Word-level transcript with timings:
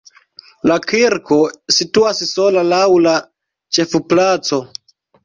La 0.69 0.77
kirko 0.91 1.35
situas 1.75 2.21
sola 2.31 2.63
laŭ 2.71 2.81
la 3.09 3.13
ĉefplaco. 3.79 4.61